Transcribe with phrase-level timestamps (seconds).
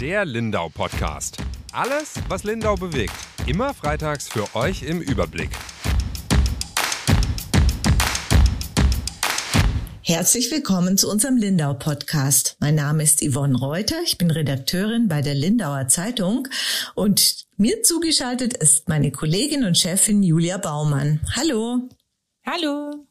[0.00, 1.38] Der Lindau Podcast.
[1.72, 3.14] Alles, was Lindau bewegt.
[3.48, 5.50] Immer freitags für euch im Überblick.
[10.02, 12.56] Herzlich willkommen zu unserem Lindau Podcast.
[12.60, 13.96] Mein Name ist Yvonne Reuter.
[14.04, 16.46] Ich bin Redakteurin bei der Lindauer Zeitung
[16.94, 21.20] und mir zugeschaltet ist meine Kollegin und Chefin Julia Baumann.
[21.34, 21.88] Hallo.
[22.46, 23.07] Hallo.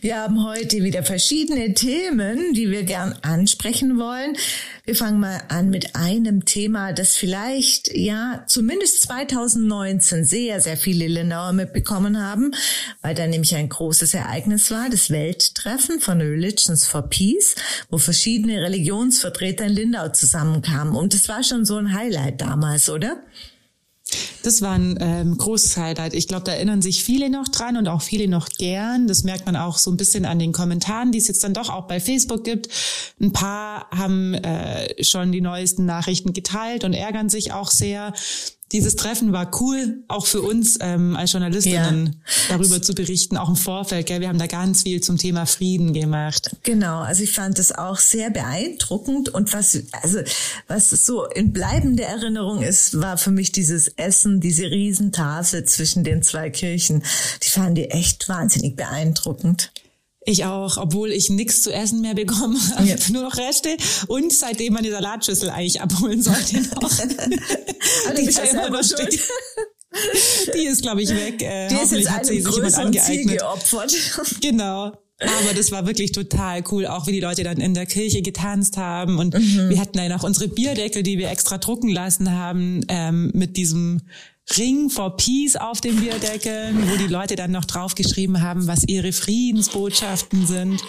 [0.00, 4.36] Wir haben heute wieder verschiedene Themen, die wir gern ansprechen wollen.
[4.84, 11.06] Wir fangen mal an mit einem Thema, das vielleicht, ja, zumindest 2019 sehr, sehr viele
[11.06, 12.52] Lindauer mitbekommen haben,
[13.02, 17.54] weil da nämlich ein großes Ereignis war, das Welttreffen von Religions for Peace,
[17.90, 20.94] wo verschiedene Religionsvertreter in Lindau zusammenkamen.
[20.94, 23.22] Und das war schon so ein Highlight damals, oder?
[24.42, 26.14] Das war ein ähm, großes Highlight.
[26.14, 29.06] Ich glaube, da erinnern sich viele noch dran und auch viele noch gern.
[29.06, 31.70] Das merkt man auch so ein bisschen an den Kommentaren, die es jetzt dann doch
[31.70, 32.68] auch bei Facebook gibt.
[33.20, 38.12] Ein paar haben äh, schon die neuesten Nachrichten geteilt und ärgern sich auch sehr
[38.72, 42.56] dieses Treffen war cool, auch für uns ähm, als Journalistinnen ja.
[42.56, 44.06] darüber zu berichten, auch im Vorfeld.
[44.06, 44.20] Gell?
[44.20, 46.56] Wir haben da ganz viel zum Thema Frieden gemacht.
[46.64, 50.18] Genau, also ich fand das auch sehr beeindruckend und was also
[50.66, 56.24] was so in bleibender Erinnerung ist, war für mich dieses Essen, diese Riesentafel zwischen den
[56.24, 57.04] zwei Kirchen.
[57.44, 59.70] Die fanden die echt wahnsinnig beeindruckend.
[60.28, 62.96] Ich auch, obwohl ich nichts zu essen mehr bekommen habe, ja.
[63.12, 63.76] nur noch Reste
[64.08, 66.90] und seitdem man die Salatschüssel eigentlich abholen sollte noch.
[68.16, 69.20] die, immer noch steht.
[70.52, 71.40] die ist, glaube ich, weg.
[71.42, 73.38] Äh, die ist jetzt hat sie sich jemand angeeignet.
[73.38, 73.94] geopfert.
[74.40, 74.92] Genau.
[75.18, 78.76] Aber das war wirklich total cool, auch wie die Leute dann in der Kirche getanzt
[78.76, 79.18] haben.
[79.18, 79.70] Und mhm.
[79.70, 84.02] wir hatten dann auch unsere Bierdeckel, die wir extra drucken lassen haben, ähm, mit diesem
[84.56, 89.12] Ring for Peace auf den Bierdeckeln, wo die Leute dann noch draufgeschrieben haben, was ihre
[89.12, 90.82] Friedensbotschaften sind.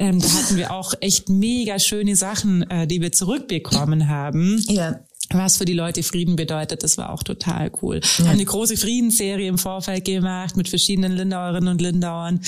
[0.00, 4.62] Ähm, da hatten wir auch echt mega schöne Sachen, äh, die wir zurückbekommen haben.
[4.68, 6.82] Ja was für die Leute Frieden bedeutet.
[6.82, 8.00] Das war auch total cool.
[8.00, 8.24] Ja.
[8.24, 12.40] Haben eine große Friedensserie im Vorfeld gemacht mit verschiedenen Lindauerinnen und Lindauern.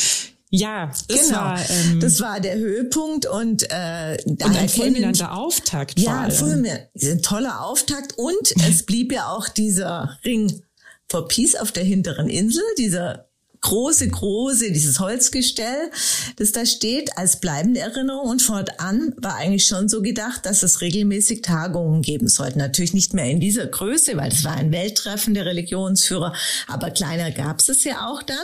[0.53, 1.39] Ja, das genau.
[1.39, 5.99] war ähm, das war der Höhepunkt und äh, und ein fulminanter Auftakt.
[5.99, 10.63] Ja, ein toller Auftakt und es blieb ja auch dieser Ring
[11.09, 13.30] for Peace auf der hinteren Insel, dieser
[13.63, 15.91] große, große, dieses Holzgestell,
[16.37, 20.81] das da steht als bleibende Erinnerung und fortan war eigentlich schon so gedacht, dass es
[20.81, 22.59] regelmäßig Tagungen geben sollte.
[22.59, 26.35] Natürlich nicht mehr in dieser Größe, weil es war ein Welttreffen der Religionsführer,
[26.69, 28.39] aber kleiner gab es es ja auch dann.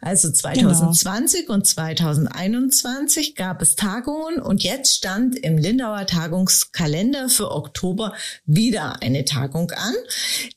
[0.00, 1.54] Also 2020 genau.
[1.54, 8.14] und 2021 gab es Tagungen und jetzt stand im Lindauer Tagungskalender für Oktober
[8.44, 9.94] wieder eine Tagung an,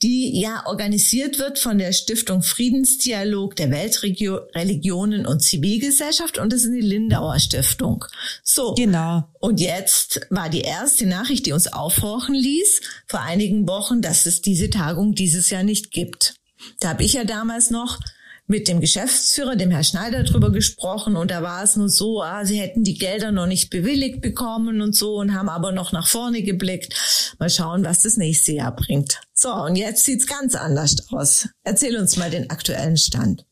[0.01, 6.63] die ja organisiert wird von der Stiftung Friedensdialog der Welt Weltreligionen und Zivilgesellschaft und das
[6.63, 8.05] ist die Lindauer Stiftung.
[8.43, 8.73] So.
[8.73, 9.25] Genau.
[9.39, 14.41] Und jetzt war die erste Nachricht, die uns aufhorchen ließ, vor einigen Wochen, dass es
[14.41, 16.35] diese Tagung dieses Jahr nicht gibt.
[16.79, 17.99] Da habe ich ja damals noch
[18.47, 22.45] mit dem Geschäftsführer, dem Herr Schneider, drüber gesprochen und da war es nur so, ah,
[22.45, 26.07] sie hätten die Gelder noch nicht bewilligt bekommen und so und haben aber noch nach
[26.07, 27.35] vorne geblickt.
[27.39, 29.19] Mal schauen, was das nächste Jahr bringt.
[29.33, 31.49] So, und jetzt sieht's ganz anders aus.
[31.63, 33.45] Erzähl uns mal den aktuellen Stand.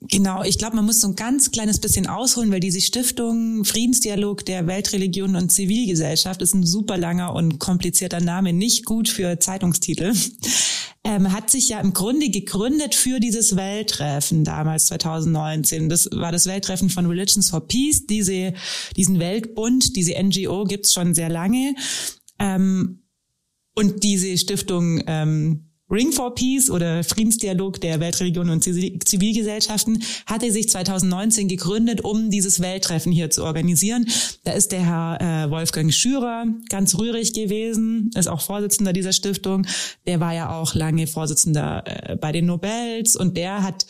[0.00, 4.44] Genau, ich glaube, man muss so ein ganz kleines bisschen ausholen, weil diese Stiftung Friedensdialog
[4.44, 10.14] der Weltreligionen und Zivilgesellschaft ist ein super langer und komplizierter Name, nicht gut für Zeitungstitel.
[11.04, 15.88] Ähm, hat sich ja im Grunde gegründet für dieses Welttreffen damals 2019.
[15.88, 18.06] Das war das Welttreffen von Religions for Peace.
[18.06, 18.52] Diese,
[18.96, 21.74] diesen Weltbund, diese NGO gibt's schon sehr lange.
[22.38, 23.02] Ähm,
[23.74, 30.68] und diese Stiftung ähm, Ring for Peace oder Friedensdialog der Weltreligionen und Zivilgesellschaften hatte sich
[30.68, 34.06] 2019 gegründet, um dieses Welttreffen hier zu organisieren.
[34.44, 39.66] Da ist der Herr äh, Wolfgang Schürer ganz rührig gewesen, ist auch Vorsitzender dieser Stiftung.
[40.06, 43.86] Der war ja auch lange Vorsitzender äh, bei den Nobels und der hat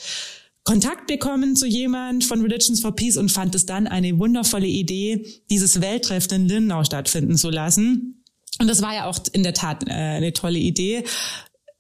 [0.63, 5.27] Kontakt bekommen zu jemand von Religions for Peace und fand es dann eine wundervolle Idee,
[5.51, 8.23] dieses Welttreffen in Lindau stattfinden zu lassen.
[8.61, 11.05] Und das war ja auch in der Tat äh, eine tolle Idee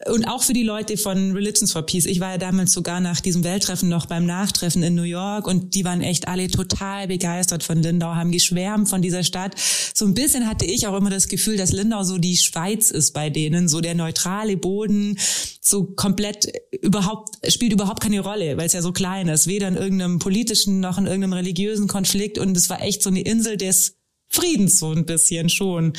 [0.06, 2.06] und auch für die Leute von Religions for Peace.
[2.06, 5.74] Ich war ja damals sogar nach diesem Welttreffen noch beim Nachtreffen in New York und
[5.74, 9.56] die waren echt alle total begeistert von Lindau, haben geschwärmt von dieser Stadt.
[9.94, 13.12] So ein bisschen hatte ich auch immer das Gefühl, dass Lindau so die Schweiz ist
[13.12, 15.18] bei denen, so der neutrale Boden,
[15.60, 16.46] so komplett
[16.80, 20.78] überhaupt, spielt überhaupt keine Rolle, weil es ja so klein ist, weder in irgendeinem politischen
[20.78, 23.97] noch in irgendeinem religiösen Konflikt und es war echt so eine Insel des
[24.30, 25.92] Friedens so ein bisschen schon.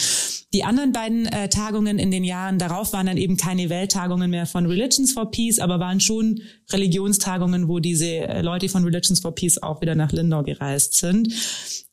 [0.54, 4.46] Die anderen beiden äh, Tagungen in den Jahren darauf waren dann eben keine Welttagungen mehr
[4.46, 6.42] von Religions for Peace, aber waren schon
[6.72, 11.34] Religionstagungen, wo diese äh, Leute von Religions for Peace auch wieder nach Lindau gereist sind.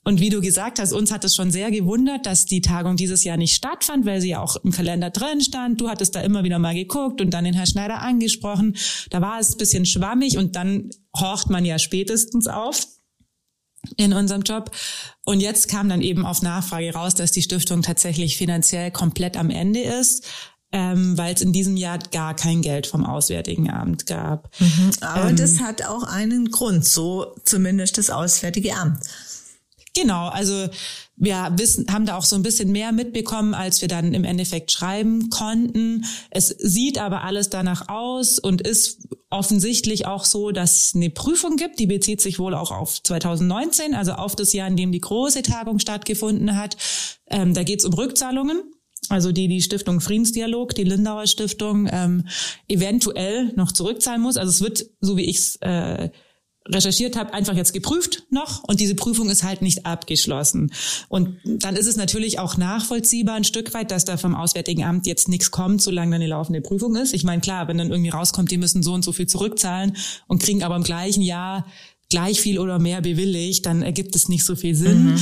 [0.05, 3.25] Und wie du gesagt hast, uns hat es schon sehr gewundert, dass die Tagung dieses
[3.25, 5.81] Jahr nicht stattfand, weil sie ja auch im Kalender drin stand.
[5.81, 8.77] Du hattest da immer wieder mal geguckt und dann den Herrn Schneider angesprochen.
[9.11, 12.87] Da war es ein bisschen schwammig und dann horcht man ja spätestens auf
[13.96, 14.70] in unserem Job.
[15.25, 19.50] Und jetzt kam dann eben auf Nachfrage raus, dass die Stiftung tatsächlich finanziell komplett am
[19.50, 20.26] Ende ist.
[20.73, 24.50] Ähm, weil es in diesem Jahr gar kein Geld vom Auswärtigen Amt gab.
[24.58, 28.99] Mhm, aber ähm, das hat auch einen Grund, so zumindest das Auswärtige Amt.
[29.97, 30.69] Genau, also
[31.17, 34.71] wir wissen, haben da auch so ein bisschen mehr mitbekommen, als wir dann im Endeffekt
[34.71, 36.05] schreiben konnten.
[36.31, 41.57] Es sieht aber alles danach aus und ist offensichtlich auch so, dass es eine Prüfung
[41.57, 45.01] gibt, die bezieht sich wohl auch auf 2019, also auf das Jahr, in dem die
[45.01, 46.77] große Tagung stattgefunden hat.
[47.31, 48.63] Ähm, da geht es um Rückzahlungen.
[49.09, 52.27] Also die die Stiftung Friedensdialog, die Lindauer Stiftung, ähm,
[52.69, 54.37] eventuell noch zurückzahlen muss.
[54.37, 56.11] Also es wird, so wie ich es äh,
[56.69, 60.73] recherchiert habe, einfach jetzt geprüft noch und diese Prüfung ist halt nicht abgeschlossen.
[61.09, 65.07] Und dann ist es natürlich auch nachvollziehbar ein Stück weit, dass da vom Auswärtigen Amt
[65.07, 67.15] jetzt nichts kommt, solange dann eine laufende Prüfung ist.
[67.15, 69.97] Ich meine, klar, wenn dann irgendwie rauskommt, die müssen so und so viel zurückzahlen
[70.27, 71.67] und kriegen aber im gleichen Jahr
[72.11, 75.12] gleich viel oder mehr bewilligt, dann ergibt es nicht so viel Sinn.
[75.12, 75.21] Mhm.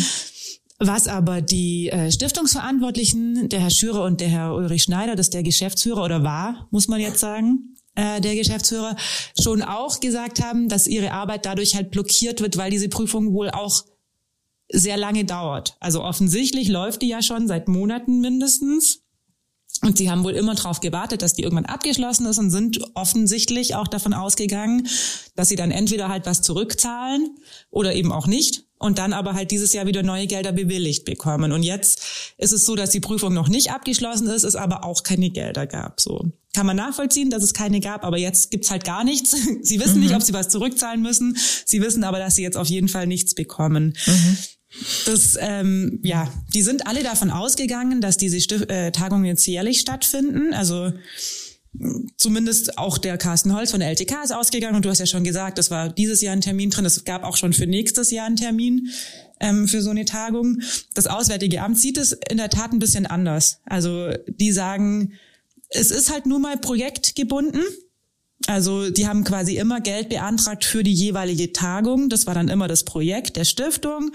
[0.78, 5.34] Was aber die äh, Stiftungsverantwortlichen, der Herr Schürer und der Herr Ulrich Schneider, das ist
[5.34, 8.96] der Geschäftsführer oder war, muss man jetzt sagen, äh, der Geschäftsführer
[9.40, 13.50] schon auch gesagt haben, dass ihre Arbeit dadurch halt blockiert wird, weil diese Prüfung wohl
[13.50, 13.84] auch
[14.70, 15.76] sehr lange dauert.
[15.80, 19.00] Also offensichtlich läuft die ja schon seit Monaten mindestens.
[19.82, 23.74] Und sie haben wohl immer darauf gewartet, dass die irgendwann abgeschlossen ist und sind offensichtlich
[23.74, 24.88] auch davon ausgegangen,
[25.34, 27.36] dass sie dann entweder halt was zurückzahlen
[27.70, 31.52] oder eben auch nicht und dann aber halt dieses Jahr wieder neue Gelder bewilligt bekommen.
[31.52, 35.02] Und jetzt ist es so, dass die Prüfung noch nicht abgeschlossen ist, es aber auch
[35.02, 36.00] keine Gelder gab.
[36.00, 39.36] So kann man nachvollziehen, dass es keine gab, aber jetzt gibt's halt gar nichts.
[39.62, 40.04] Sie wissen mhm.
[40.04, 41.36] nicht, ob sie was zurückzahlen müssen.
[41.66, 43.94] Sie wissen aber, dass sie jetzt auf jeden Fall nichts bekommen.
[44.06, 44.38] Mhm.
[45.06, 49.80] Das, ähm, ja, die sind alle davon ausgegangen, dass diese Stif äh, Tagungen jetzt jährlich
[49.80, 50.52] stattfinden.
[50.52, 50.92] Also
[52.16, 55.24] zumindest auch der Carsten Holz von der LTK ist ausgegangen und du hast ja schon
[55.24, 56.84] gesagt, es war dieses Jahr ein Termin drin.
[56.84, 58.88] Es gab auch schon für nächstes Jahr einen Termin
[59.40, 60.60] ähm, für so eine Tagung.
[60.94, 63.60] Das Auswärtige Amt sieht es in der Tat ein bisschen anders.
[63.64, 65.14] Also die sagen,
[65.74, 67.62] es ist halt nur mal projektgebunden.
[68.46, 72.08] Also die haben quasi immer Geld beantragt für die jeweilige Tagung.
[72.08, 74.12] Das war dann immer das Projekt der Stiftung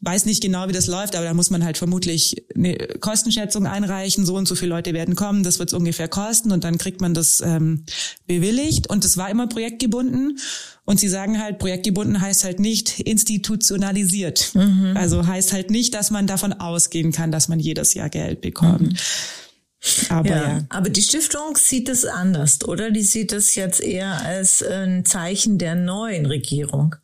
[0.00, 4.24] weiß nicht genau, wie das läuft, aber da muss man halt vermutlich eine Kostenschätzung einreichen.
[4.24, 7.00] So und so viele Leute werden kommen, das wird es ungefähr kosten und dann kriegt
[7.00, 7.84] man das ähm,
[8.26, 8.88] bewilligt.
[8.88, 10.38] Und das war immer projektgebunden.
[10.84, 14.54] Und sie sagen halt, projektgebunden heißt halt nicht institutionalisiert.
[14.54, 14.94] Mhm.
[14.96, 18.92] Also heißt halt nicht, dass man davon ausgehen kann, dass man jedes Jahr Geld bekommt.
[18.92, 18.96] Mhm.
[20.08, 20.64] Aber, ja, ja.
[20.70, 22.90] aber die Stiftung sieht es anders, oder?
[22.90, 26.96] Die sieht es jetzt eher als ein Zeichen der neuen Regierung.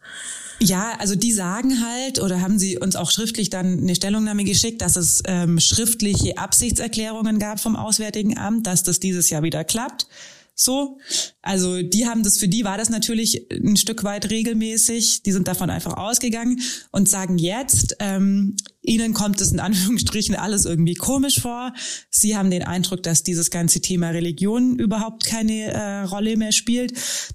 [0.61, 4.82] Ja, also die sagen halt oder haben sie uns auch schriftlich dann eine Stellungnahme geschickt,
[4.82, 10.06] dass es ähm, schriftliche Absichtserklärungen gab vom Auswärtigen Amt, dass das dieses Jahr wieder klappt.
[10.55, 10.99] So,
[11.44, 15.23] also die haben das, für die war das natürlich ein Stück weit regelmäßig.
[15.23, 16.61] Die sind davon einfach ausgegangen
[16.91, 21.75] und sagen jetzt, ähm, ihnen kommt es in Anführungsstrichen alles irgendwie komisch vor.
[22.11, 26.94] Sie haben den Eindruck, dass dieses ganze Thema Religion überhaupt keine äh, Rolle mehr spielt.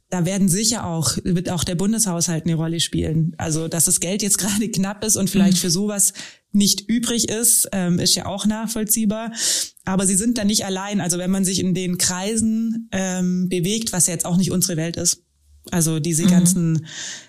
[0.09, 3.33] Da werden sicher auch, wird auch der Bundeshaushalt eine Rolle spielen.
[3.38, 5.62] Also, dass das Geld jetzt gerade knapp ist und vielleicht mhm.
[5.62, 6.13] für sowas
[6.51, 9.31] nicht übrig ist, ähm, ist ja auch nachvollziehbar.
[9.86, 11.00] Aber sie sind da nicht allein.
[11.01, 14.77] Also wenn man sich in den Kreisen ähm, bewegt, was ja jetzt auch nicht unsere
[14.77, 15.24] Welt ist.
[15.72, 16.29] Also diese mhm.
[16.29, 16.86] ganzen,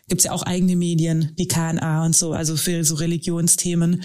[0.09, 4.05] gibt's ja auch eigene Medien, die KNA und so, also für so Religionsthemen,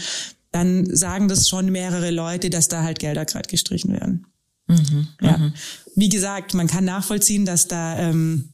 [0.51, 4.25] dann sagen das schon mehrere Leute, dass da halt Gelder gerade gestrichen werden.
[4.65, 5.07] Mhm.
[5.22, 5.38] Ja.
[5.38, 5.53] Mhm.
[5.95, 8.50] Wie gesagt, man kann nachvollziehen, dass da ähm,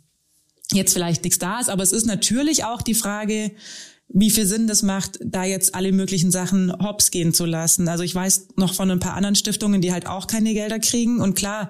[0.74, 3.52] jetzt vielleicht nichts da ist, aber es ist natürlich auch die Frage,
[4.10, 7.88] wie viel Sinn das macht, da jetzt alle möglichen Sachen hops gehen zu lassen.
[7.88, 11.22] Also ich weiß noch von ein paar anderen Stiftungen, die halt auch keine Gelder kriegen.
[11.22, 11.70] Und klar,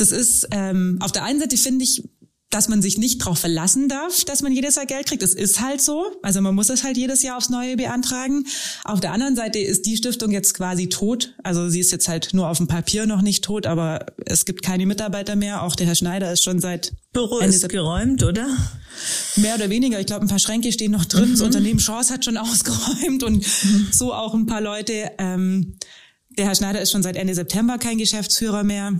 [0.00, 2.02] das ist ähm, auf der einen Seite finde ich
[2.50, 5.22] dass man sich nicht darauf verlassen darf, dass man jedes Jahr Geld kriegt.
[5.22, 6.04] Das ist halt so.
[6.22, 8.44] Also man muss es halt jedes Jahr aufs Neue beantragen.
[8.84, 11.34] Auf der anderen Seite ist die Stiftung jetzt quasi tot.
[11.44, 14.62] Also sie ist jetzt halt nur auf dem Papier noch nicht tot, aber es gibt
[14.62, 15.62] keine Mitarbeiter mehr.
[15.62, 18.48] Auch der Herr Schneider ist schon seit Büro Ende ist geräumt, oder?
[19.36, 20.00] Mehr oder weniger.
[20.00, 21.28] Ich glaube, ein paar Schränke stehen noch drin.
[21.28, 21.32] Mhm.
[21.32, 23.88] Das Unternehmen Chance hat schon ausgeräumt und mhm.
[23.92, 25.12] so auch ein paar Leute.
[25.18, 25.76] Ähm,
[26.36, 28.92] der Herr Schneider ist schon seit Ende September kein Geschäftsführer mehr.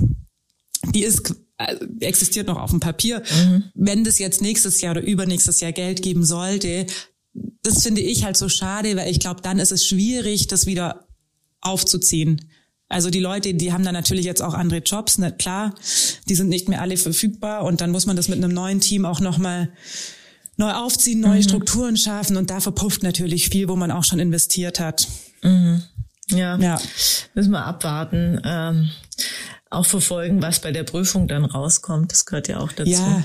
[0.87, 3.23] Die ist also, existiert noch auf dem Papier.
[3.31, 3.65] Mhm.
[3.75, 6.87] Wenn das jetzt nächstes Jahr oder übernächstes Jahr Geld geben sollte,
[7.63, 11.07] das finde ich halt so schade, weil ich glaube, dann ist es schwierig, das wieder
[11.61, 12.41] aufzuziehen.
[12.89, 15.33] Also die Leute, die haben dann natürlich jetzt auch andere Jobs, ne?
[15.33, 15.75] klar,
[16.29, 19.05] die sind nicht mehr alle verfügbar und dann muss man das mit einem neuen Team
[19.05, 19.71] auch nochmal
[20.57, 21.45] neu aufziehen, neue mhm.
[21.45, 25.07] Strukturen schaffen und da verpufft natürlich viel, wo man auch schon investiert hat.
[25.43, 25.83] Mhm.
[26.31, 26.57] Ja.
[26.59, 26.81] ja,
[27.35, 28.41] müssen wir abwarten.
[28.45, 28.91] Ähm,
[29.71, 32.13] auch verfolgen, was bei der Prüfung dann rauskommt.
[32.13, 32.91] Das gehört ja auch dazu.
[32.91, 33.25] Ja,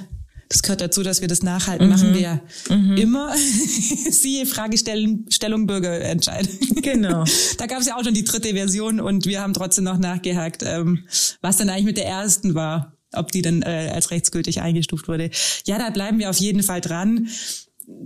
[0.50, 1.94] das gehört dazu, dass wir das nachhalten, mhm.
[1.94, 2.98] machen wir mhm.
[2.98, 3.36] immer.
[4.10, 6.48] Siehe Fragestellung Stellung Bürgerentscheid.
[6.82, 7.26] Genau.
[7.58, 10.64] da gab es ja auch schon die dritte Version und wir haben trotzdem noch nachgehakt,
[10.64, 11.06] ähm,
[11.42, 15.32] was dann eigentlich mit der ersten war, ob die dann äh, als rechtsgültig eingestuft wurde.
[15.66, 17.28] Ja, da bleiben wir auf jeden Fall dran.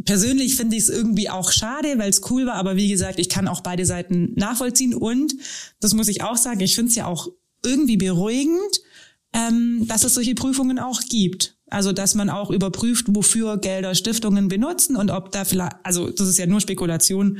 [0.06, 3.30] Persönlich finde ich es irgendwie auch schade, weil es cool war, aber wie gesagt, ich
[3.30, 5.34] kann auch beide Seiten nachvollziehen und
[5.80, 7.30] das muss ich auch sagen, ich finde es ja auch
[7.64, 8.82] irgendwie beruhigend,
[9.34, 11.56] ähm, dass es solche Prüfungen auch gibt.
[11.70, 16.28] Also, dass man auch überprüft, wofür Gelder Stiftungen benutzen und ob da vielleicht, also das
[16.28, 17.40] ist ja nur Spekulation,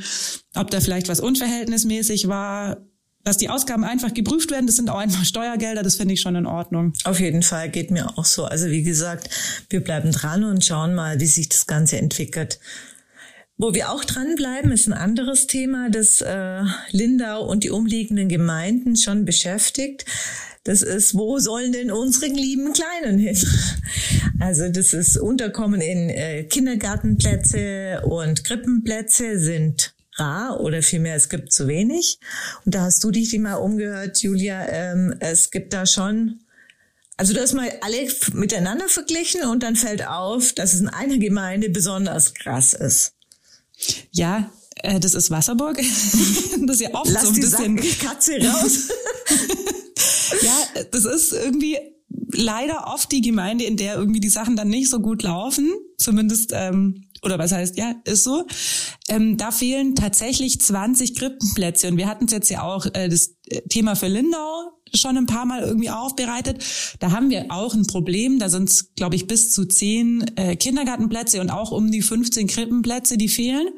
[0.54, 2.76] ob da vielleicht was unverhältnismäßig war,
[3.24, 4.66] dass die Ausgaben einfach geprüft werden.
[4.66, 6.92] Das sind auch einfach Steuergelder, das finde ich schon in Ordnung.
[7.04, 8.44] Auf jeden Fall geht mir auch so.
[8.44, 9.28] Also wie gesagt,
[9.68, 12.60] wir bleiben dran und schauen mal, wie sich das Ganze entwickelt.
[13.62, 16.62] Wo wir auch dranbleiben, ist ein anderes Thema, das äh,
[16.92, 20.06] Lindau und die umliegenden Gemeinden schon beschäftigt.
[20.64, 23.36] Das ist, wo sollen denn unsere lieben Kleinen hin?
[24.38, 31.52] Also das ist Unterkommen in äh, Kindergartenplätze und Krippenplätze sind rar oder vielmehr es gibt
[31.52, 32.18] zu wenig.
[32.64, 34.66] Und da hast du dich mal umgehört, Julia.
[34.70, 36.40] Ähm, es gibt da schon
[37.18, 41.18] also du hast mal alle miteinander verglichen und dann fällt auf, dass es in einer
[41.18, 43.12] Gemeinde besonders krass ist.
[44.12, 45.76] Ja, äh, das ist Wasserburg.
[46.66, 47.76] das ist ja oft Lass so ein die bisschen.
[47.98, 48.88] Katze raus.
[50.42, 51.78] ja, das ist irgendwie
[52.32, 55.72] leider oft die Gemeinde, in der irgendwie die Sachen dann nicht so gut laufen.
[55.98, 58.46] Zumindest, ähm, oder was heißt, ja, ist so.
[59.08, 61.88] Ähm, da fehlen tatsächlich 20 Krippenplätze.
[61.88, 63.34] Und wir hatten es jetzt ja auch äh, das
[63.68, 66.64] Thema für Lindau schon ein paar Mal irgendwie aufbereitet.
[66.98, 68.38] Da haben wir auch ein Problem.
[68.38, 72.46] Da sind es, glaube ich, bis zu zehn äh, Kindergartenplätze und auch um die 15
[72.46, 73.68] Krippenplätze, die fehlen.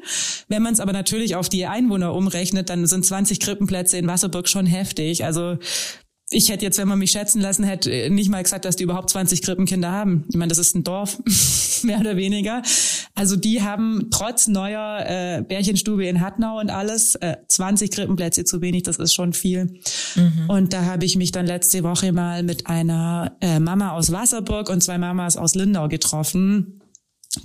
[0.47, 4.47] Wenn man es aber natürlich auf die Einwohner umrechnet, dann sind 20 Krippenplätze in Wasserburg
[4.47, 5.25] schon heftig.
[5.25, 5.57] Also
[6.33, 9.09] ich hätte jetzt, wenn man mich schätzen lassen hätte, nicht mal gesagt, dass die überhaupt
[9.09, 10.25] 20 Krippenkinder haben.
[10.29, 11.21] Ich meine, das ist ein Dorf,
[11.83, 12.61] mehr oder weniger.
[13.15, 18.61] Also die haben trotz neuer äh, Bärchenstube in Hattnau und alles äh, 20 Krippenplätze zu
[18.61, 18.83] wenig.
[18.83, 19.79] Das ist schon viel.
[20.15, 20.49] Mhm.
[20.49, 24.69] Und da habe ich mich dann letzte Woche mal mit einer äh, Mama aus Wasserburg
[24.69, 26.79] und zwei Mamas aus Lindau getroffen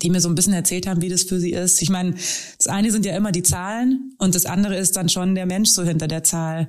[0.03, 1.81] die mir so ein bisschen erzählt haben, wie das für sie ist.
[1.81, 5.35] Ich meine, das eine sind ja immer die Zahlen und das andere ist dann schon
[5.35, 6.69] der Mensch so hinter der Zahl.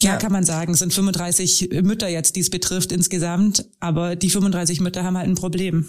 [0.00, 0.72] Ja, kann man sagen.
[0.72, 3.66] Es sind 35 Mütter jetzt, die es betrifft insgesamt.
[3.80, 5.86] Aber die 35 Mütter haben halt ein Problem.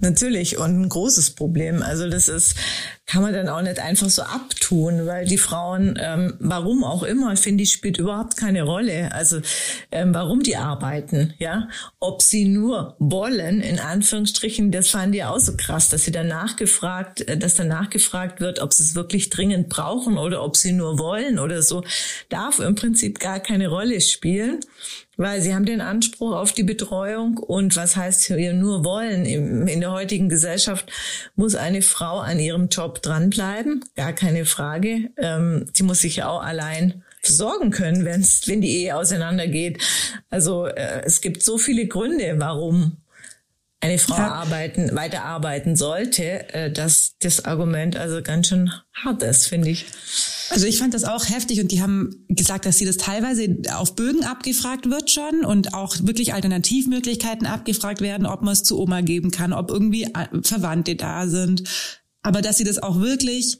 [0.00, 1.82] Natürlich und ein großes Problem.
[1.82, 2.56] Also das ist,
[3.06, 7.36] kann man dann auch nicht einfach so abtun, weil die Frauen, ähm, warum auch immer,
[7.36, 9.12] finde ich, spielt überhaupt keine Rolle.
[9.12, 9.40] Also
[9.90, 11.68] ähm, warum die arbeiten, ja,
[12.00, 16.28] ob sie nur wollen, in Anführungsstrichen, das fanden die auch so krass, dass sie dann
[16.28, 20.72] nachgefragt, äh, dass dann nachgefragt wird, ob sie es wirklich dringend brauchen oder ob sie
[20.72, 21.84] nur wollen oder so,
[22.28, 24.60] darf im Prinzip gar keine Rolle spielen
[25.16, 29.24] weil sie haben den Anspruch auf die Betreuung und was heißt hier nur wollen?
[29.24, 30.90] In der heutigen Gesellschaft
[31.36, 35.10] muss eine Frau an ihrem Job dranbleiben, gar keine Frage.
[35.18, 39.82] Ähm, sie muss sich ja auch allein versorgen können, wenn's, wenn die Ehe auseinandergeht.
[40.30, 42.96] Also äh, es gibt so viele Gründe, warum
[43.82, 44.32] eine Frau ja.
[44.32, 49.86] arbeiten, weiterarbeiten sollte, äh, dass das Argument also ganz schön hart ist, finde ich.
[50.50, 53.96] Also ich fand das auch heftig und die haben gesagt, dass sie das teilweise auf
[53.96, 59.00] Bögen abgefragt wird schon und auch wirklich Alternativmöglichkeiten abgefragt werden, ob man es zu Oma
[59.00, 61.64] geben kann, ob irgendwie äh, Verwandte da sind.
[62.22, 63.58] Aber dass sie das auch wirklich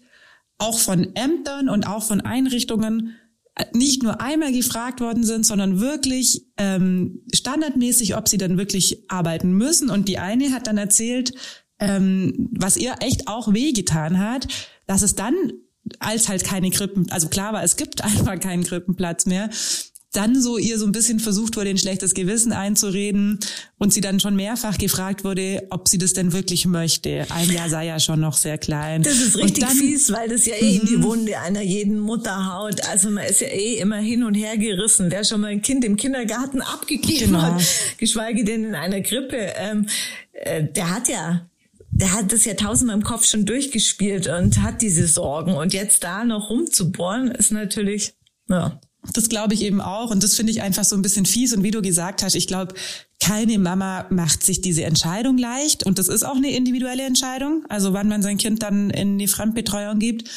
[0.59, 3.17] auch von Ämtern und auch von Einrichtungen
[3.73, 9.52] nicht nur einmal gefragt worden sind, sondern wirklich ähm, standardmäßig, ob sie dann wirklich arbeiten
[9.52, 9.90] müssen.
[9.90, 11.35] Und die eine hat dann erzählt,
[11.78, 14.49] ähm, was ihr echt auch wehgetan hat,
[14.87, 15.35] dass es dann
[15.99, 19.50] als halt keine Krippen, also klar war, es gibt einfach keinen Krippenplatz mehr,
[20.12, 23.38] dann so ihr so ein bisschen versucht wurde, ein schlechtes Gewissen einzureden
[23.78, 27.26] und sie dann schon mehrfach gefragt wurde, ob sie das denn wirklich möchte.
[27.31, 29.02] Ein Jahr sei ja schon noch sehr klein.
[29.02, 31.04] Das ist richtig dann, fies, weil das ja eh in die mhm.
[31.04, 32.87] Wunde einer jeden Mutter haut.
[32.88, 35.11] Also man ist ja eh immer hin und her gerissen.
[35.11, 37.42] Wer schon mal ein Kind im Kindergarten abgegeben genau.
[37.42, 37.62] hat,
[37.97, 39.87] geschweige denn in einer Grippe, ähm,
[40.33, 41.49] äh, der hat ja
[41.95, 45.54] der hat das ja tausendmal im Kopf schon durchgespielt und hat diese Sorgen.
[45.54, 48.14] Und jetzt da noch rumzubohren, ist natürlich,
[48.49, 48.81] ja.
[49.12, 50.11] Das glaube ich eben auch.
[50.11, 51.52] Und das finde ich einfach so ein bisschen fies.
[51.52, 52.75] Und wie du gesagt hast, ich glaube,
[53.21, 55.85] keine Mama macht sich diese Entscheidung leicht.
[55.85, 57.64] Und das ist auch eine individuelle Entscheidung.
[57.68, 60.28] Also wann man sein Kind dann in die Fremdbetreuung gibt.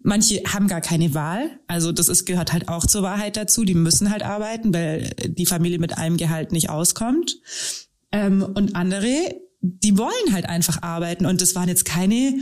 [0.00, 1.58] Manche haben gar keine Wahl.
[1.66, 3.64] Also das ist, gehört halt auch zur Wahrheit dazu.
[3.64, 7.38] Die müssen halt arbeiten, weil die Familie mit einem Gehalt nicht auskommt.
[8.12, 11.24] Ähm, und andere, die wollen halt einfach arbeiten.
[11.26, 12.34] Und das waren jetzt keine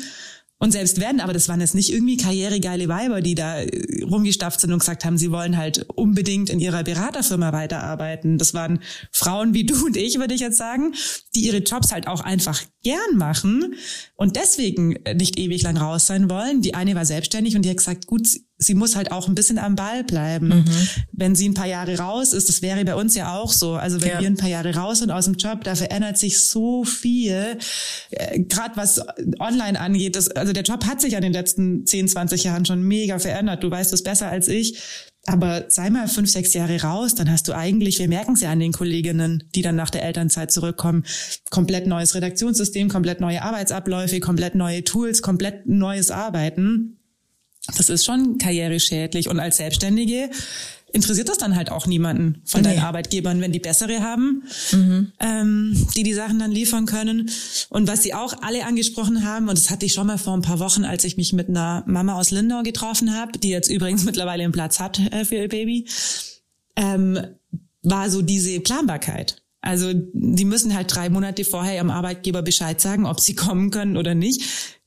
[0.63, 4.61] und selbst wenn, aber das waren jetzt nicht irgendwie karrieregeile Weiber, die da äh, rumgestafft
[4.61, 8.39] sind und gesagt haben, sie wollen halt unbedingt in ihrer Beraterfirma weiterarbeiten.
[8.39, 8.79] Das waren
[9.11, 10.95] Frauen wie du und ich, würde ich jetzt sagen,
[11.35, 13.75] die ihre Jobs halt auch einfach gern machen
[14.15, 16.63] und deswegen nicht ewig lang raus sein wollen.
[16.63, 18.29] Die eine war selbstständig und die hat gesagt, gut,
[18.63, 20.49] sie muss halt auch ein bisschen am Ball bleiben.
[20.49, 20.65] Mhm.
[21.13, 23.75] Wenn sie ein paar Jahre raus ist, das wäre bei uns ja auch so.
[23.75, 24.21] Also wenn ja.
[24.21, 27.59] wir ein paar Jahre raus sind aus dem Job, da verändert sich so viel.
[28.11, 29.01] Äh, Gerade was
[29.39, 32.83] online angeht, das, also der Job hat sich an den letzten 10, 20 Jahren schon
[32.83, 33.63] mega verändert.
[33.63, 34.79] Du weißt es besser als ich.
[35.27, 38.51] Aber sei mal fünf, sechs Jahre raus, dann hast du eigentlich, wir merken es ja
[38.51, 41.05] an den Kolleginnen, die dann nach der Elternzeit zurückkommen,
[41.51, 46.99] komplett neues Redaktionssystem, komplett neue Arbeitsabläufe, komplett neue Tools, komplett neues Arbeiten.
[47.77, 49.29] Das ist schon karriereschädlich.
[49.29, 50.31] Und als Selbstständige
[50.93, 52.69] interessiert das dann halt auch niemanden von nee.
[52.69, 55.13] deinen Arbeitgebern, wenn die bessere haben, mhm.
[55.21, 57.31] ähm, die die Sachen dann liefern können.
[57.71, 60.43] Und was sie auch alle angesprochen haben, und das hatte ich schon mal vor ein
[60.43, 64.05] paar Wochen, als ich mich mit einer Mama aus Lindau getroffen habe, die jetzt übrigens
[64.05, 65.89] mittlerweile einen Platz hat äh, für ihr Baby,
[66.77, 67.19] ähm,
[67.83, 69.43] war so diese Planbarkeit.
[69.61, 73.97] Also die müssen halt drei Monate vorher ihrem Arbeitgeber Bescheid sagen, ob sie kommen können
[73.97, 74.43] oder nicht.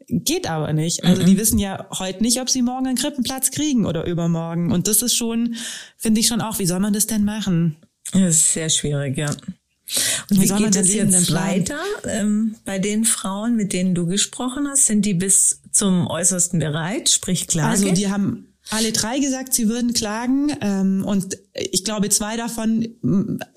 [0.07, 1.03] Geht aber nicht.
[1.03, 1.25] Also mhm.
[1.25, 4.71] die wissen ja heute nicht, ob sie morgen einen Krippenplatz kriegen oder übermorgen.
[4.71, 5.55] Und das ist schon,
[5.97, 7.77] finde ich schon auch, wie soll man das denn machen?
[8.11, 9.29] Das ist sehr schwierig, ja.
[9.29, 14.67] Und wie, wie geht es jetzt weiter ähm, bei den Frauen, mit denen du gesprochen
[14.67, 14.87] hast?
[14.87, 17.69] Sind die bis zum Äußersten bereit, sprich Klage?
[17.69, 20.51] Also die haben alle drei gesagt, sie würden klagen.
[20.61, 22.87] Ähm, und ich glaube, zwei davon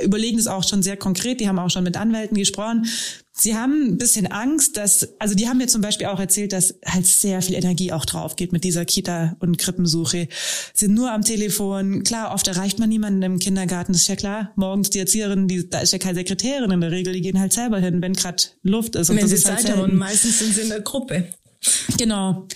[0.03, 1.41] überlegen es auch schon sehr konkret.
[1.41, 2.87] Die haben auch schon mit Anwälten gesprochen.
[3.41, 6.75] Sie haben ein bisschen Angst, dass, also die haben mir zum Beispiel auch erzählt, dass
[6.85, 10.29] halt sehr viel Energie auch drauf geht mit dieser Kita- und Krippensuche.
[10.75, 12.03] Sie sind nur am Telefon.
[12.03, 14.53] Klar, oft erreicht man niemanden im Kindergarten, das ist ja klar.
[14.57, 17.53] Morgens die Erzieherin, die, da ist ja keine Sekretärin in der Regel, die gehen halt
[17.53, 19.11] selber hin, wenn gerade Luft ist.
[19.11, 21.29] Und wenn das sie ist halt Zeit haben, meistens sind sie in der Gruppe.
[21.97, 22.47] Genau.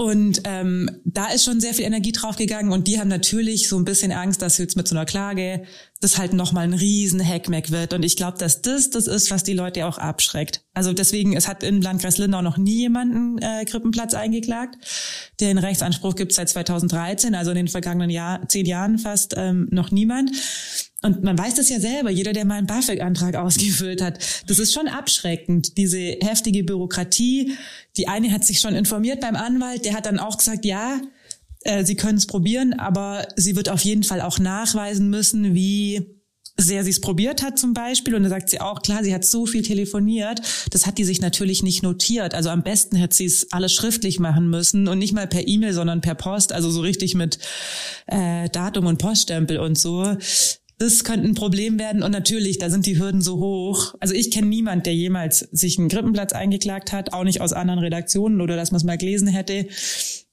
[0.00, 3.84] Und ähm, da ist schon sehr viel Energie draufgegangen und die haben natürlich so ein
[3.84, 5.64] bisschen Angst, dass jetzt mit so einer Klage
[6.00, 7.92] das halt nochmal ein riesen Hackmack wird.
[7.92, 10.64] Und ich glaube, dass das das ist, was die Leute auch abschreckt.
[10.72, 14.78] Also deswegen, es hat im Landkreis Lindau noch nie jemanden äh, Krippenplatz eingeklagt.
[15.38, 19.68] Den Rechtsanspruch gibt es seit 2013, also in den vergangenen Jahr, zehn Jahren fast ähm,
[19.70, 20.30] noch niemand.
[21.02, 24.18] Und man weiß das ja selber, jeder, der mal einen BAföG-Antrag ausgefüllt hat.
[24.46, 27.54] Das ist schon abschreckend, diese heftige Bürokratie.
[27.96, 31.00] Die eine hat sich schon informiert beim Anwalt, der hat dann auch gesagt, ja,
[31.62, 36.20] äh, sie können es probieren, aber sie wird auf jeden Fall auch nachweisen müssen, wie
[36.56, 38.14] sehr sie es probiert hat zum Beispiel.
[38.14, 41.20] Und da sagt sie auch, klar, sie hat so viel telefoniert, das hat die sich
[41.20, 42.34] natürlich nicht notiert.
[42.34, 45.72] Also am besten hätte sie es alles schriftlich machen müssen und nicht mal per E-Mail,
[45.72, 47.38] sondern per Post, also so richtig mit
[48.06, 50.16] äh, Datum und Poststempel und so
[50.80, 52.02] das könnte ein Problem werden.
[52.02, 53.94] Und natürlich, da sind die Hürden so hoch.
[54.00, 57.80] Also ich kenne niemand, der jemals sich einen Krippenplatz eingeklagt hat, auch nicht aus anderen
[57.80, 59.66] Redaktionen oder dass man es mal gelesen hätte.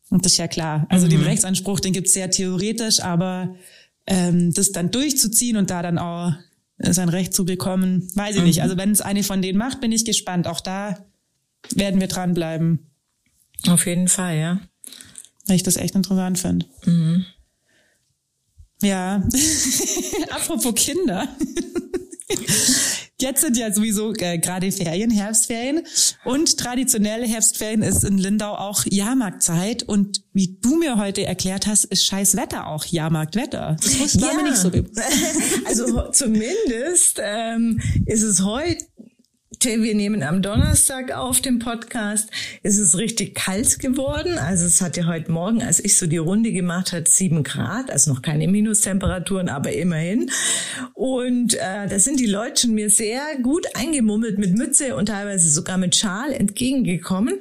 [0.10, 0.88] Und das ist ja klar.
[0.88, 1.12] Also mhm.
[1.12, 3.58] den Rechtsanspruch, den gibt's sehr theoretisch, aber
[4.06, 6.32] ähm, das dann durchzuziehen und da dann auch
[6.80, 8.48] sein Recht zu bekommen, weiß ich mhm.
[8.48, 8.62] nicht.
[8.62, 10.48] Also wenn es eine von denen macht, bin ich gespannt.
[10.48, 10.98] Auch da
[11.76, 12.90] werden wir dranbleiben.
[13.68, 14.62] Auf jeden Fall, ja.
[15.46, 16.68] Weil ich das echt interessant finde.
[16.86, 17.26] Mhm.
[18.82, 19.24] Ja,
[20.30, 21.28] apropos Kinder.
[23.20, 25.82] Jetzt sind ja sowieso äh, gerade Ferien, Herbstferien.
[26.24, 29.82] Und traditionelle Herbstferien ist in Lindau auch Jahrmarktzeit.
[29.84, 33.78] Und wie du mir heute erklärt hast, ist scheiß Wetter auch Jahrmarktwetter.
[33.82, 34.34] Das wusste ja.
[34.36, 34.70] mir nicht so.
[35.66, 38.86] also zumindest ähm, ist es heute
[39.64, 42.30] wir nehmen am Donnerstag auf dem Podcast.
[42.64, 44.38] Es ist richtig kalt geworden.
[44.38, 48.14] Also es hatte heute Morgen, als ich so die Runde gemacht hat, sieben Grad, also
[48.14, 50.30] noch keine Minustemperaturen, aber immerhin.
[50.94, 55.50] Und äh, da sind die Leute schon mir sehr gut eingemummelt mit Mütze und teilweise
[55.50, 57.40] sogar mit Schal entgegengekommen.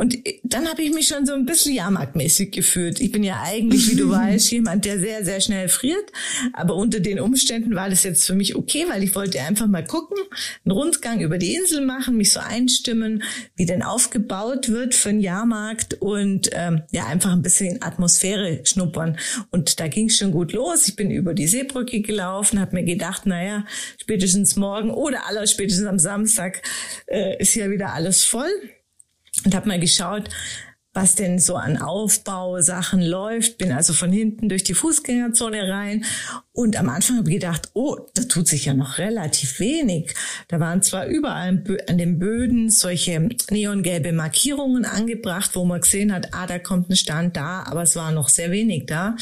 [0.00, 3.02] Und dann habe ich mich schon so ein bisschen jahrmarktmäßig gefühlt.
[3.02, 6.10] Ich bin ja eigentlich, wie du weißt, jemand, der sehr, sehr schnell friert.
[6.54, 9.84] Aber unter den Umständen war das jetzt für mich okay, weil ich wollte einfach mal
[9.84, 10.16] gucken,
[10.64, 13.22] einen Rundgang über die Insel machen, mich so einstimmen,
[13.56, 19.18] wie denn aufgebaut wird für einen Jahrmarkt und ähm, ja, einfach ein bisschen Atmosphäre schnuppern.
[19.50, 20.88] Und da ging es schon gut los.
[20.88, 23.66] Ich bin über die Seebrücke gelaufen, habe mir gedacht, naja,
[24.00, 26.62] spätestens morgen oder aller spätestens am Samstag
[27.06, 28.48] äh, ist ja wieder alles voll
[29.44, 30.28] und habe mal geschaut,
[30.92, 33.58] was denn so an Aufbausachen läuft.
[33.58, 36.04] Bin also von hinten durch die Fußgängerzone rein.
[36.52, 40.14] Und am Anfang habe ich gedacht, oh, da tut sich ja noch relativ wenig.
[40.48, 46.34] Da waren zwar überall an den Böden solche neongelbe Markierungen angebracht, wo man gesehen hat,
[46.34, 49.16] ah, da kommt ein Stand da, aber es war noch sehr wenig da.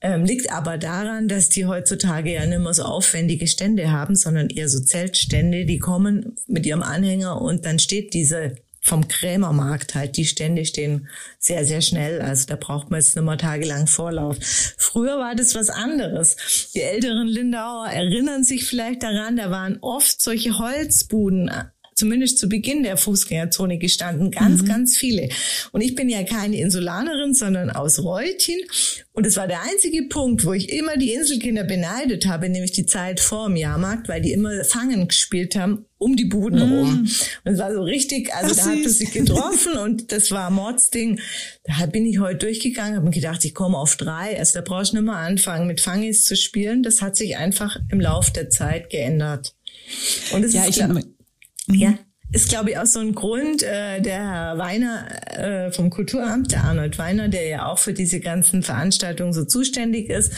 [0.00, 4.50] Ähm, liegt aber daran, dass die heutzutage ja nicht mehr so aufwendige Stände haben, sondern
[4.50, 10.16] eher so Zeltstände, die kommen mit ihrem Anhänger und dann steht diese vom Krämermarkt halt.
[10.16, 12.20] Die Stände stehen sehr, sehr schnell.
[12.22, 14.36] Also da braucht man jetzt nicht mehr tagelang Vorlauf.
[14.78, 16.70] Früher war das was anderes.
[16.74, 21.50] Die älteren Lindauer erinnern sich vielleicht daran, da waren oft solche Holzbuden
[21.96, 24.30] zumindest zu Beginn der Fußgängerzone gestanden.
[24.30, 24.66] Ganz, mhm.
[24.66, 25.28] ganz viele.
[25.72, 28.58] Und ich bin ja keine Insulanerin, sondern aus Reutin.
[29.12, 32.84] Und es war der einzige Punkt, wo ich immer die Inselkinder beneidet habe, nämlich die
[32.84, 36.72] Zeit vor dem Jahrmarkt, weil die immer Fangen gespielt haben um die Buden mm.
[36.72, 37.08] rum.
[37.44, 40.50] Und es war so richtig, also Ach, da hat es sich getroffen und das war
[40.50, 41.20] Mordsding.
[41.64, 44.38] Da bin ich heute durchgegangen, habe mir gedacht, ich komme auf drei.
[44.38, 46.82] Also da brauchst du nicht mal anfangen, mit Fangis zu spielen.
[46.82, 49.54] Das hat sich einfach im Lauf der Zeit geändert.
[50.32, 50.84] Und es ja, ist ich
[51.68, 51.98] ja, mhm.
[52.32, 55.06] ist glaube ich auch so ein Grund, äh, der Herr Weiner
[55.38, 60.08] äh, vom Kulturamt, der Arnold Weiner, der ja auch für diese ganzen Veranstaltungen so zuständig
[60.10, 60.32] ist,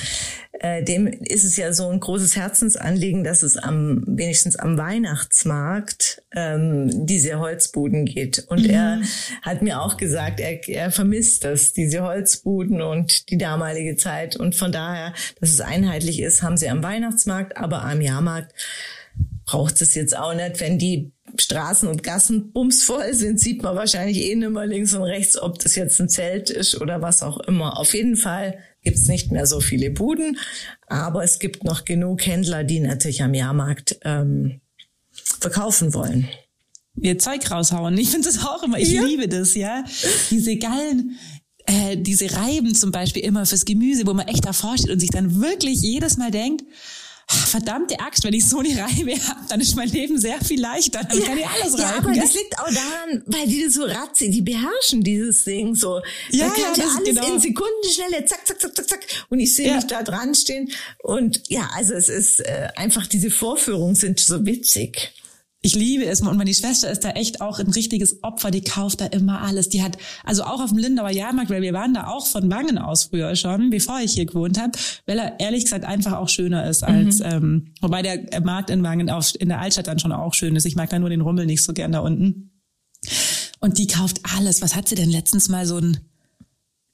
[0.60, 6.22] äh, dem ist es ja so ein großes Herzensanliegen, dass es am wenigstens am Weihnachtsmarkt
[6.34, 8.44] ähm, diese Holzbuden geht.
[8.48, 8.70] Und mhm.
[8.70, 9.00] er
[9.42, 14.36] hat mir auch gesagt, er, er vermisst das, diese Holzbuden und die damalige Zeit.
[14.36, 18.52] Und von daher, dass es einheitlich ist, haben sie am Weihnachtsmarkt, aber am Jahrmarkt
[19.46, 24.18] braucht es jetzt auch nicht, wenn die Straßen und Gassen bumsvoll sind, sieht man wahrscheinlich
[24.18, 27.38] eh nicht mehr links und rechts, ob das jetzt ein Zelt ist oder was auch
[27.40, 27.78] immer.
[27.78, 30.38] Auf jeden Fall gibt's nicht mehr so viele Buden,
[30.86, 34.60] aber es gibt noch genug Händler, die natürlich am Jahrmarkt ähm,
[35.12, 36.28] verkaufen wollen.
[37.00, 37.96] Ihr Zeug raushauen.
[37.96, 39.02] Ich finde das auch immer, ich ja.
[39.02, 39.84] liebe das, ja.
[40.30, 41.16] Diese geilen,
[41.66, 45.10] äh, diese Reiben zum Beispiel immer fürs Gemüse, wo man echt davor steht und sich
[45.10, 46.64] dann wirklich jedes Mal denkt,
[47.28, 51.04] verdammte Axt, wenn ich so eine Reibe habe, dann ist mein Leben sehr viel leichter.
[51.04, 51.82] Dann ja, kann ich alles reiben.
[51.82, 52.22] Ja, aber gell?
[52.22, 56.00] das liegt auch daran, weil die so ratzig, die beherrschen dieses Ding so.
[56.30, 57.34] Ja, da kann ja, alles genau.
[57.34, 59.06] in Sekundenschnelle, zack, zack, zack, zack, zack.
[59.28, 59.76] Und ich sehe ja.
[59.76, 60.70] mich da dran stehen.
[60.98, 65.12] Und ja, also es ist äh, einfach, diese Vorführungen sind so witzig.
[65.60, 69.00] Ich liebe es und meine Schwester ist da echt auch ein richtiges Opfer, die kauft
[69.00, 69.68] da immer alles.
[69.68, 72.78] Die hat, also auch auf dem Lindauer Jahrmarkt, weil wir waren da auch von Wangen
[72.78, 76.68] aus früher schon, bevor ich hier gewohnt habe, weil er ehrlich gesagt einfach auch schöner
[76.68, 77.24] ist als, mhm.
[77.24, 80.64] ähm, wobei der Markt in Wangen auf, in der Altstadt dann schon auch schön ist.
[80.64, 82.52] Ich mag da nur den Rummel nicht so gern da unten.
[83.60, 84.62] Und die kauft alles.
[84.62, 86.07] Was hat sie denn letztens mal so ein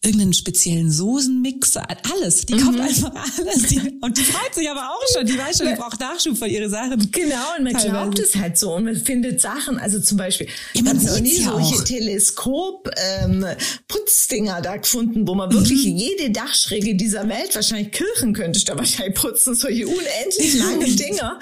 [0.05, 2.45] irgendeinen speziellen Soßenmixer, alles.
[2.47, 2.61] Die mhm.
[2.61, 3.69] kauft einfach alles.
[3.69, 5.27] Die, und die freut sich aber auch schon.
[5.27, 7.11] Die weiß schon, die braucht Nachschub von ihre Sachen.
[7.11, 7.91] Genau, und man teilweise.
[7.91, 8.75] glaubt es halt so.
[8.75, 14.63] Und man findet Sachen, also zum Beispiel, ja, man hat noch nie solche Teleskop-Putzdinger ähm,
[14.63, 15.97] da gefunden, wo man wirklich mhm.
[15.97, 21.39] jede Dachschräge dieser Welt, wahrscheinlich Kirchen könntest du wahrscheinlich putzen, solche unendlich lange Dinger.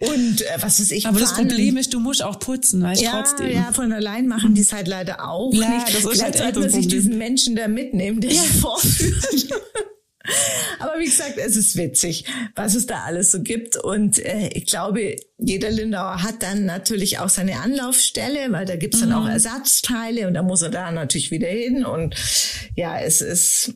[0.00, 1.06] Und äh, was ist ich.
[1.06, 3.52] Aber das Problem ist, du musst auch putzen, weißt ja, trotzdem.
[3.52, 5.88] Ja, von allein machen die es halt leider auch ja, nicht.
[5.88, 8.42] Das ist Vielleicht halt sollte man sich diesen Menschen da mit mitnehmen, der ja.
[8.60, 9.48] vorführt.
[10.78, 13.76] Aber wie gesagt, es ist witzig, was es da alles so gibt.
[13.76, 19.00] Und äh, ich glaube, jeder Lindauer hat dann natürlich auch seine Anlaufstelle, weil da gibt's
[19.00, 19.16] dann mhm.
[19.16, 21.84] auch Ersatzteile und da muss er da natürlich wieder hin.
[21.84, 22.14] Und
[22.74, 23.74] ja, es ist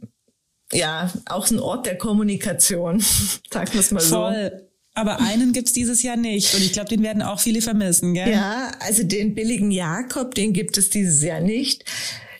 [0.72, 3.00] ja auch ein Ort der Kommunikation,
[3.50, 4.52] sagen wir es mal Voll.
[4.58, 4.68] so.
[4.94, 6.54] Aber einen gibt's dieses Jahr nicht.
[6.54, 8.32] Und ich glaube, den werden auch viele vermissen, gell?
[8.32, 11.84] Ja, also den billigen Jakob, den gibt es dieses Jahr nicht.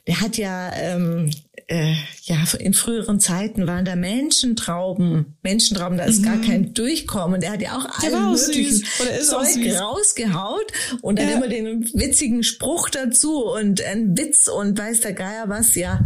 [0.09, 1.31] Der hat ja ähm,
[1.69, 6.25] äh, ja, in früheren Zeiten waren da Menschentrauben, Menschentrauben, da ist mhm.
[6.25, 7.43] gar kein Durchkommen.
[7.43, 8.85] Der hat ja auch alles möglichen
[9.23, 11.37] Zeug rausgehaut und dann ja.
[11.37, 16.05] immer den witzigen Spruch dazu und ein Witz und weiß der Geier was, ja.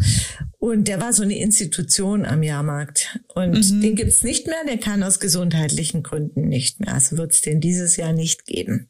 [0.59, 3.19] Und der war so eine Institution am Jahrmarkt.
[3.35, 3.81] Und mhm.
[3.81, 6.95] den gibt's nicht mehr, der kann aus gesundheitlichen Gründen nicht mehr.
[6.95, 8.89] Also wird's den dieses Jahr nicht geben.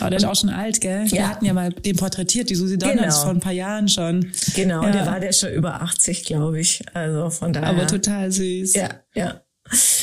[0.00, 1.10] Aber der ist auch schon alt, gell?
[1.10, 1.28] Wir ja.
[1.28, 3.22] hatten ja mal den porträtiert, die Susi Donners genau.
[3.22, 4.32] vor ein paar Jahren schon.
[4.54, 4.90] Genau, ja.
[4.90, 6.82] der war der schon über 80, glaube ich.
[6.94, 7.68] Also von daher.
[7.68, 8.74] Aber total süß.
[8.74, 9.40] Ja, ja.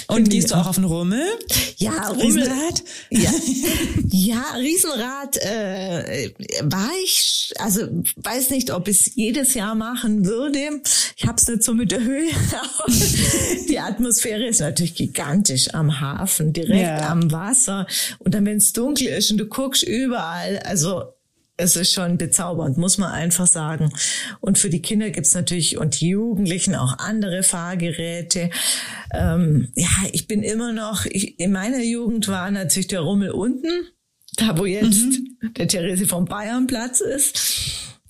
[0.07, 1.23] Und gehst du auch auf den Rummel?
[1.77, 2.83] Ja, Riesenrad.
[3.09, 3.31] Ja,
[4.09, 6.31] ja Riesenrad äh,
[6.63, 7.81] war ich, also
[8.17, 10.81] weiß nicht, ob ich es jedes Jahr machen würde.
[11.17, 12.29] Ich hab's nicht so mit der Höhe.
[13.69, 17.09] die Atmosphäre ist natürlich gigantisch am Hafen, direkt ja.
[17.09, 17.87] am Wasser.
[18.19, 21.14] Und dann, wenn es dunkel ist und du guckst überall, also
[21.57, 23.93] es ist schon bezaubernd, muss man einfach sagen.
[24.41, 28.49] Und für die Kinder gibt's natürlich und die Jugendlichen auch andere Fahrgeräte.
[29.13, 33.69] Ähm, ja, ich bin immer noch, ich, in meiner Jugend war natürlich der Rummel unten,
[34.37, 35.53] da wo jetzt mhm.
[35.57, 37.39] der Therese vom Bayernplatz ist.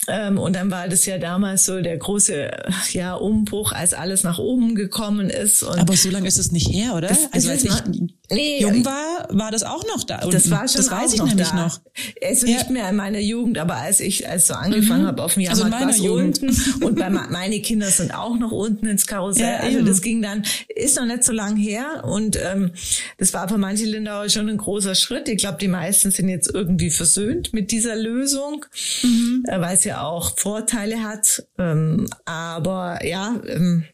[0.08, 2.51] Ähm, und dann war das ja damals so der große
[2.91, 5.63] ja, Umbruch, als alles nach oben gekommen ist.
[5.63, 7.08] Aber so lange ist es nicht her, oder?
[7.08, 7.71] Das, also als ich
[8.32, 10.18] nee, jung war, war das auch noch da.
[10.18, 11.56] Das war schon das weiß ich noch nämlich da.
[11.66, 11.80] noch.
[12.24, 12.72] Also nicht Ja.
[12.72, 15.08] mehr in meiner Jugend, aber als ich als so angefangen Mhm.
[15.08, 16.42] habe auf dem Also in Jahrmarkt, meiner war Jugend.
[16.44, 19.46] unten und bei me- meine Kinder sind auch noch unten ins Karussell.
[19.54, 19.88] Ja, also eben.
[19.88, 20.44] das ging dann,
[20.76, 22.72] ist noch nicht so lang her und ähm,
[23.18, 25.28] das war für manche Lindauer schon ein großer Schritt.
[25.30, 28.66] Ich glaube, die meisten sind jetzt irgendwie versöhnt mit dieser Lösung,
[29.04, 29.44] Mhm.
[29.48, 31.44] äh, weil es ja auch Vorteile hat.
[31.58, 33.86] Ähm, aber ja, ähm,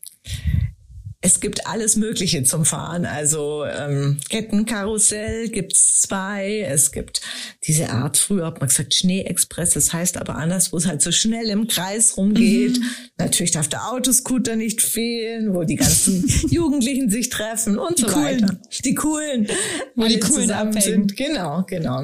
[1.23, 3.05] es gibt alles Mögliche zum Fahren.
[3.05, 6.61] Also ähm, Kettenkarussell gibt's zwei.
[6.61, 7.21] Es gibt
[7.67, 11.11] diese Art, früher hat man gesagt Schneeexpress, das heißt aber anders, wo es halt so
[11.11, 12.79] schnell im Kreis rumgeht.
[12.79, 12.85] Mhm.
[13.19, 18.41] Natürlich darf der Autoscooter nicht fehlen, wo die ganzen Jugendlichen sich treffen und so Coolen.
[18.41, 18.59] weiter.
[18.83, 19.47] Die coolen.
[19.95, 20.81] Wo die Coolen zusammen abhängen.
[21.09, 21.17] sind.
[21.17, 21.99] Genau, genau.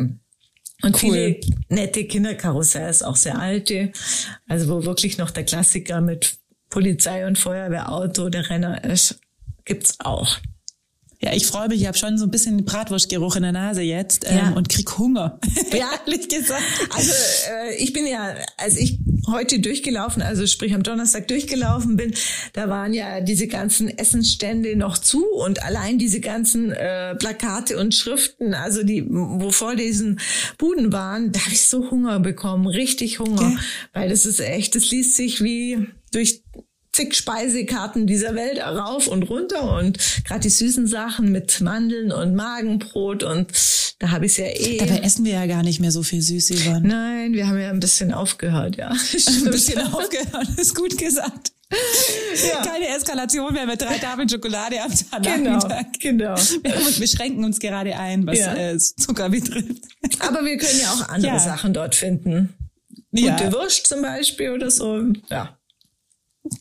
[0.84, 1.00] Und Cool.
[1.00, 3.92] viele nette Kinderkarussells, auch sehr alte.
[4.48, 6.38] Also wo wirklich noch der Klassiker mit
[6.82, 9.20] Polizei und Feuerwehrauto der Renner ist,
[9.66, 10.38] gibt's auch.
[11.20, 14.30] Ja, ich freue mich, ich habe schon so ein bisschen Bratwurstgeruch in der Nase jetzt
[14.30, 14.50] ähm, Ja.
[14.52, 15.40] und krieg Hunger.
[15.74, 15.90] Ja.
[16.06, 16.62] ehrlich gesagt.
[16.96, 17.12] Also
[17.52, 22.14] äh, ich bin ja, als ich heute durchgelaufen, also sprich am Donnerstag durchgelaufen bin,
[22.54, 27.96] da waren ja diese ganzen Essensstände noch zu und allein diese ganzen äh, Plakate und
[27.96, 30.20] Schriften, also die, wo vor diesen
[30.60, 33.60] Buden waren, da habe ich so Hunger bekommen, richtig Hunger, Ja.
[33.94, 36.44] weil das ist echt, das liest sich wie durch
[36.98, 42.36] zig Speisekarten dieser Welt rauf und runter und gerade die süßen Sachen mit Mandeln und
[42.36, 43.48] Magenbrot und
[44.00, 44.78] da habe ich ja eh.
[44.78, 46.88] Dabei essen wir ja gar nicht mehr so viel süß, Yvonne.
[46.88, 48.90] Nein, wir haben ja ein bisschen aufgehört, ja.
[48.92, 51.52] Ein bisschen aufgehört, ist gut gesagt.
[52.48, 52.62] Ja.
[52.64, 56.00] Keine Eskalation mehr mit drei Tafeln Schokolade am Genau, Nachmittag.
[56.00, 56.36] genau.
[56.98, 58.54] Wir, schränken uns gerade ein, was Ja.
[58.56, 59.84] äh, Zucker betrifft.
[60.20, 61.40] Aber wir können ja auch andere Ja.
[61.40, 62.54] Sachen dort finden.
[63.12, 65.02] Gute Wurst zum Beispiel oder so.
[65.30, 65.57] Ja.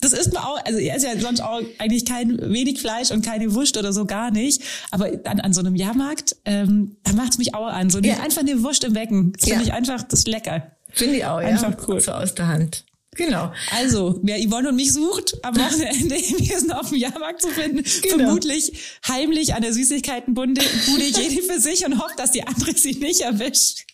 [0.00, 3.24] Das ist mir auch, also er ist ja sonst auch eigentlich kein wenig Fleisch und
[3.24, 4.62] keine Wurst oder so gar nicht.
[4.90, 7.90] Aber an, an so einem Jahrmarkt, ähm, da macht's mich auch an.
[7.90, 8.20] So Ja.
[8.20, 9.32] einfach eine Wurst im Becken.
[9.32, 9.54] Das Ja.
[9.56, 10.72] finde ich einfach, das ist lecker.
[10.90, 11.48] Finde ich auch, ja.
[11.48, 12.00] Einfach cool.
[12.00, 12.84] So aus der Hand.
[13.16, 13.50] Genau.
[13.74, 17.82] Also, wer Yvonne und mich sucht, am Wochenende, wir sind auf dem Jahrmarkt zu finden,
[18.02, 18.16] Genau.
[18.24, 18.72] vermutlich
[19.08, 23.22] heimlich an der Süßigkeitenbude, Bude, jede für sich und hofft, dass die andere sie nicht
[23.22, 23.84] erwischt.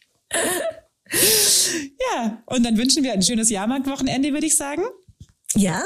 [2.15, 4.83] Ja, und dann wünschen wir ein schönes Jahrmarktwochenende, würde ich sagen.
[5.55, 5.83] Ja.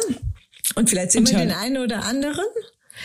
[0.75, 1.49] Und vielleicht sehen Und wir schon.
[1.49, 2.45] den einen oder anderen.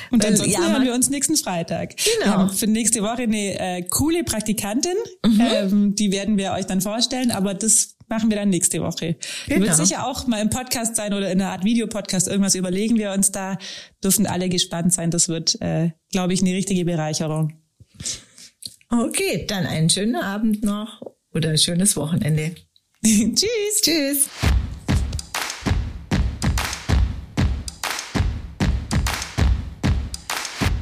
[0.10, 1.95] Und Weil ansonsten Jahrmarkt- hören wir uns nächsten Freitag.
[1.97, 2.26] Genau.
[2.26, 4.95] Wir haben für nächste Woche eine äh, coole Praktikantin.
[5.26, 5.41] Mhm.
[5.41, 9.17] Ähm, die werden wir euch dann vorstellen, aber das machen wir dann nächste Woche.
[9.47, 9.62] Genau.
[9.65, 12.28] wird sicher auch mal im Podcast sein oder in einer Art Videopodcast.
[12.28, 13.58] Irgendwas überlegen wir uns da.
[14.04, 15.12] Dürfen alle gespannt sein.
[15.12, 17.54] Das wird, äh, glaube ich, eine richtige Bereicherung.
[18.89, 21.02] Okay, dann einen schönen Abend noch
[21.34, 22.56] oder ein schönes Wochenende.
[23.04, 23.82] Tschüss.
[23.82, 24.30] Tschüss.